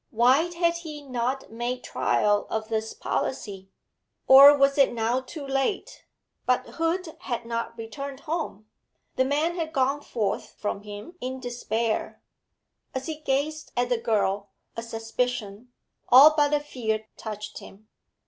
Why 0.09 0.51
had 0.55 0.77
he 0.77 1.03
not 1.03 1.51
made 1.51 1.83
trial 1.83 2.47
of 2.49 2.69
this 2.69 2.91
policy? 2.91 3.69
Or 4.25 4.57
was 4.57 4.79
it 4.79 4.93
now 4.93 5.21
too 5.21 5.45
late? 5.45 6.05
But 6.47 6.65
Hoed 6.65 7.15
had 7.19 7.45
not 7.45 7.77
returned 7.77 8.21
home. 8.21 8.65
The 9.15 9.25
man 9.25 9.53
had 9.57 9.71
gone 9.73 10.01
forth 10.01 10.55
from 10.57 10.81
him 10.81 11.17
in 11.21 11.39
despair. 11.39 12.19
As 12.95 13.05
he 13.05 13.17
gazed 13.19 13.73
at 13.77 13.89
the 13.89 13.99
girl, 14.01 14.49
a 14.75 14.81
suspicion, 14.81 15.71
all 16.09 16.33
but 16.35 16.51
a 16.51 16.59
fear, 16.59 17.05
touched 17.15 17.59
him. 17.59 17.87